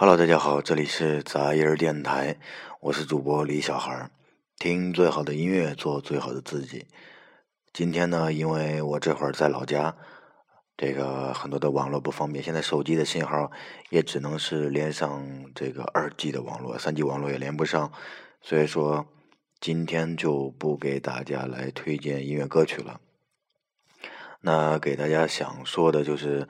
[0.00, 2.38] Hello，大家好，这里是杂音儿电台，
[2.80, 4.10] 我是主播李小孩儿，
[4.58, 6.86] 听最好的音乐，做最好的自己。
[7.74, 9.94] 今天呢，因为我这会儿在老家，
[10.74, 13.52] 这个很多的网络不方便，现在手机的信号
[13.90, 15.22] 也只能是连上
[15.54, 17.92] 这个二 G 的网络，三 G 网络也连不上，
[18.40, 19.06] 所以说
[19.60, 23.02] 今天就不给大家来推荐音乐歌曲了。
[24.40, 26.48] 那给大家想说的就是。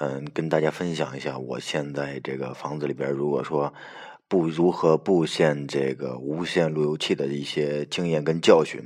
[0.00, 3.74] 嗯，跟大家分享一下，我现在这个房子里边，如果说
[4.28, 8.80] 不如何布线这个无线路由器的一些经验跟教训。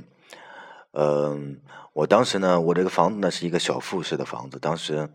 [0.93, 1.59] 嗯，
[1.93, 5.07] 我当时呢，我这个房子呢是一个小复式的房子，当时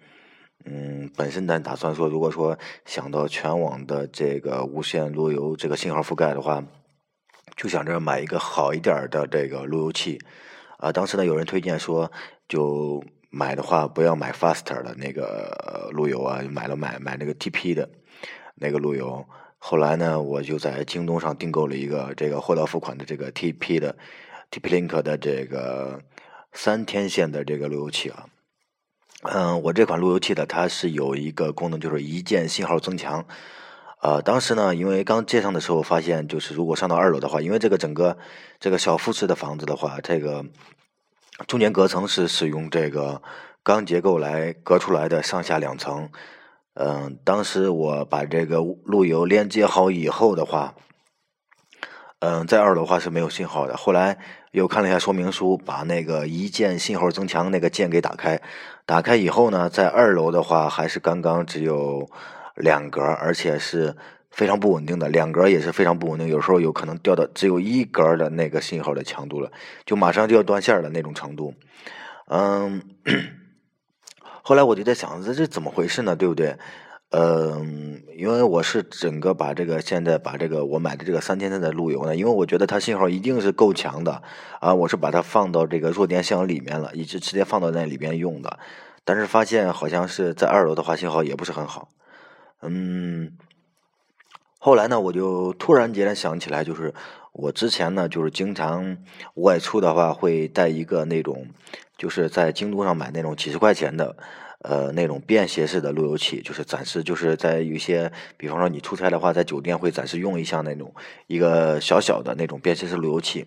[0.64, 6.62] 嗯，本身呢打算说，如果说想到全网的这个无线路由这个信号覆盖的话，
[7.56, 10.20] 就想着买一个好一点的这个路由器。
[10.76, 12.12] 啊，当时呢有人推荐说，
[12.48, 13.02] 就。
[13.30, 17.88] 买的话不要买 Faster 的那个路由啊，买了买买那个 TP 的
[18.54, 19.26] 那个路由。
[19.58, 23.96] 后来呢，我就在京东上订购了一个这个货到付款的这个 TP 的
[24.50, 26.00] TP-Link 的这个
[26.52, 28.26] 三天线的这个路由器啊。
[29.22, 33.26] 嗯，我这款路由器的它是有一个功能，就是一键信号增强。
[34.00, 38.16] 呃，当时呢，因为刚接上的时候发现，就是如果上到二楼的话，因为这个整个
[38.60, 40.44] 这个小复式的房子的话，这个。
[41.46, 43.22] 中间隔层是使用这个
[43.62, 46.10] 钢结构来隔出来的上下两层。
[46.74, 50.74] 嗯，当时我把这个路由连接好以后的话，
[52.18, 53.76] 嗯，在二楼的话是没有信号的。
[53.76, 54.18] 后来
[54.52, 58.40] 又看了一下说明书，把那个一键信号增强那个键给打开。
[58.84, 62.08] 打开以后呢，在二楼的话还是刚刚只有
[62.56, 63.96] 两格，而且是。
[64.38, 69.50] 非常不稳定的两格也是非常不稳定，有时候有可能掉到只有一格的那个信号的强度了，
[69.84, 71.54] 就马上就要断线的那种程度。
[72.28, 72.80] 嗯，
[74.42, 76.14] 后来我就在想，这这怎么回事呢？
[76.14, 76.56] 对不对？
[77.10, 84.22] 嗯，因为我是整个把这个现在把这个我买的这个三天线的路由呢，因为我觉得它信号一定是够强的
[84.60, 88.60] 啊，我是把它放到这个弱电箱里面了，一直直接放到那里边用的，
[89.04, 91.88] 但是发现好像是在二楼的话信号也不是很好。
[92.62, 93.32] 嗯。
[94.60, 96.92] 后来呢，我就突然间想起来，就是
[97.32, 98.98] 我之前呢，就是经常
[99.34, 101.46] 外出的话，会带一个那种，
[101.96, 104.16] 就是在京东上买那种几十块钱的，
[104.62, 110.92] 呃，那种便携式的路由器，就是暂时就是在有些，比方说你出差的话，在酒店会暂时用一下那种
[111.28, 113.46] 一个小小的那种便携式路由器。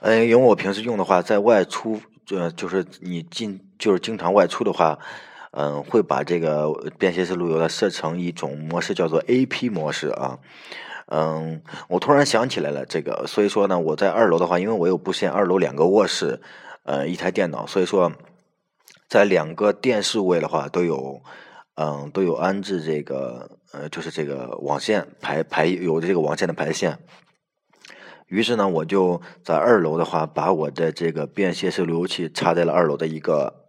[0.00, 4.98] 嗯，因为我平时用的话，在外出，呃，就是你进，就是经常外出的话。
[5.52, 10.38] 嗯，会把这个便携式路由呢设成一种模式，叫做 A.P 模式啊。
[11.06, 16.40] 嗯，我突然想起来了，这个，所以说呢，我在二楼的话，因为我有布线，二楼两个卧室，
[16.84, 18.12] 呃，一台电脑，所以说
[19.08, 21.20] 在两个电视位的话都有，
[21.74, 26.96] 嗯，都有安置这个，呃，就是这个网线排排有这个网线的排线。
[28.28, 33.59] 于是呢，我就在二楼的话，把我的这个便携式路由器插在了二楼的一个。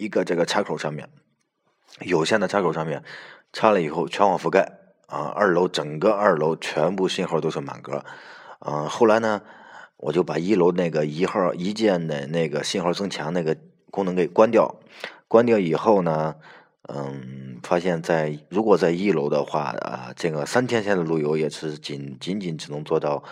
[0.00, 1.06] 一个这个插口上面，
[2.00, 3.04] 有线的插口上面
[3.52, 8.02] 插了以后全网覆盖啊，二楼整个二楼全部信号都是满格，
[8.60, 9.42] 嗯，后来呢，
[9.98, 13.54] 我就把一楼那个一号一键的那个信号增强那个
[13.90, 14.74] 功能给关掉，
[15.28, 16.34] 关掉以后呢，
[16.88, 23.22] 嗯，发现在如果在一楼的话啊，这个三天线的路由也是仅仅仅只能做到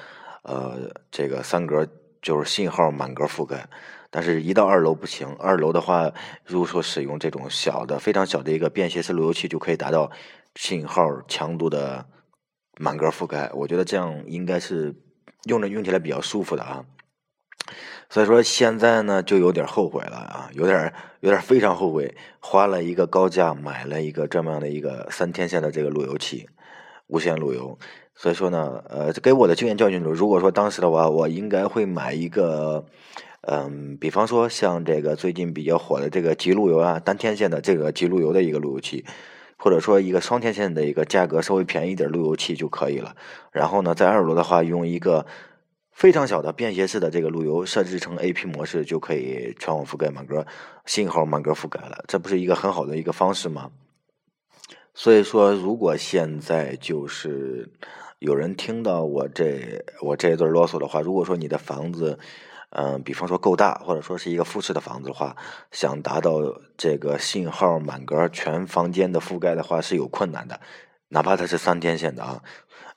[0.43, 1.89] 呃这个三格，
[2.21, 3.67] 就是信号满格覆盖。
[4.11, 5.29] 但是，一到二楼不行。
[5.39, 6.11] 二楼的话，
[6.47, 10.11] 如果说使用这种小的、非常小的一个便携式路由器，就可以达到
[10.55, 12.07] 信号强度的
[12.81, 13.51] 满格覆盖。
[13.53, 14.95] 我觉得这样应该是
[15.45, 16.87] 用着用起来比较舒服的啊。
[18.09, 26.49] 所以说现在呢，就有点后悔了啊，有点有点非常后悔，花了一个高价买了一个这么样的一个三天线的这个路由器，
[27.09, 27.79] 无线路由。
[28.15, 32.87] 所以说呢，呃，给我的经验教训就是，如果说当时的话，我应该会买一个。
[33.43, 39.05] 嗯，比方说像这个最近比较火的这个极路由啊，单天线的这个极路由的一个路由器，
[39.57, 43.15] 或者说一个双天线的一个价格稍微便宜点路由器就可以了。
[43.53, 45.25] 然后呢，在二楼的话，用一个
[45.93, 50.47] 非常小的便携式的这个路由设置成 A.P 模式，就可以全网覆盖满格
[50.85, 52.05] 信号满格覆盖了。
[52.09, 53.71] 这不是一个很好的一个方式吗？
[54.95, 57.71] 所以说，如果现在就是
[58.19, 62.19] 有人听到我这我这一段啰嗦的话，如果说你的房子，
[62.71, 65.37] 嗯，比方说够大，或者说是一个复式的房子的话，
[65.71, 66.41] 想达到
[66.77, 70.61] 这个信号满格全房间的覆盖的话是有困难的，
[71.09, 72.43] 哪怕它是三天线的啊。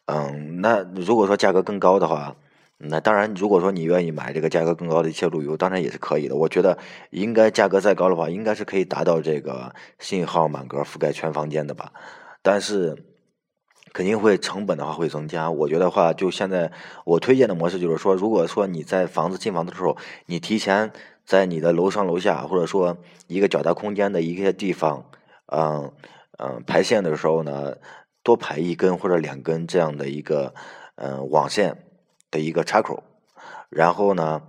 [0.06, 2.35] 嗯，那如果说价格更高的话，
[2.77, 6.35] 那当然，如果说你愿意买这个价格更高的一些路由，当然也是可以的。
[6.35, 6.75] 我觉得
[7.12, 11.94] 应该价格再高的话，应该是可以达到这个信号满格覆盖全房间的吧。
[12.41, 12.97] 但是
[13.93, 15.49] 肯定会成本的话会增加。
[15.49, 16.71] 我觉得话，就现在
[17.05, 20.91] 我推荐的模式就是说，如果说你在房子进房子的时候，你提前
[21.25, 22.97] 在你的楼上楼下，或者说
[23.27, 25.05] 一个较大空间的一些地方，
[25.47, 25.91] 嗯
[26.38, 27.75] 嗯，排线的时候呢，
[28.23, 30.53] 多排一根或者两根这样的一个
[30.95, 31.83] 嗯网线
[32.29, 33.03] 的一个插口，
[33.69, 34.41] 然后呢。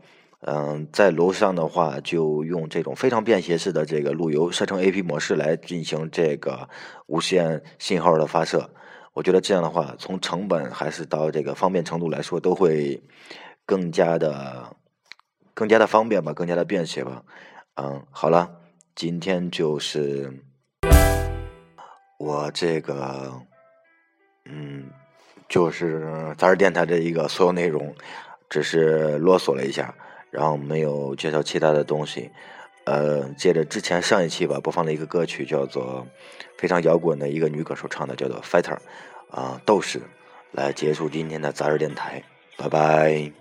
[0.44, 6.68] 嗯，在楼上的话，就用这种非常便携式的这个路由设成 A P 模式来进行这个
[7.06, 8.68] 无线信号的发射。
[9.14, 13.02] 我觉得这样的话，从成本还是到这个方便程度来说，都会
[13.66, 14.74] 更加的、
[15.52, 17.22] 更加的方便吧，更加的便携吧。
[17.74, 18.60] 嗯，好了，
[18.94, 20.32] 今天就是
[22.18, 23.32] 我这个，
[24.46, 24.90] 嗯，
[25.48, 27.94] 就是杂志电台的一个所有内容，
[28.48, 29.94] 只是啰嗦了一下。
[30.30, 32.30] 然后没有介绍其他的东西，
[32.84, 36.06] 呃，接着之前上一期吧播放了一个歌曲，叫做
[36.58, 38.76] 非常摇滚的一个女歌手唱的，叫做《Fighter》，
[39.36, 40.00] 啊，斗士，
[40.50, 42.22] 来结束今天的杂志电台，
[42.56, 43.32] 拜拜。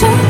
[0.00, 0.27] you.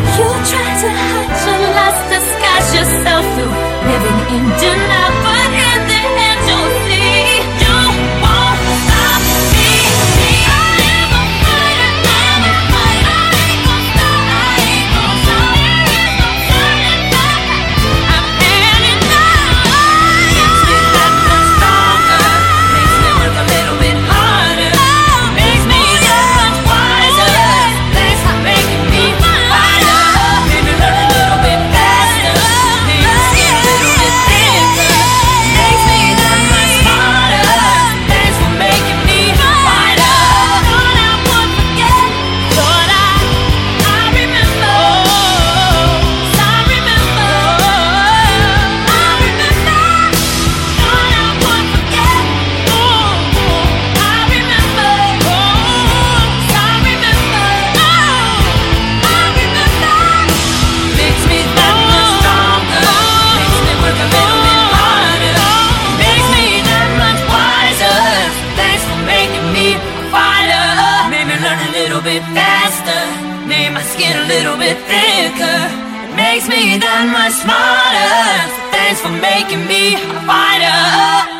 [76.38, 78.70] Makes me that much smarter.
[78.70, 81.37] Thanks for making me a fighter.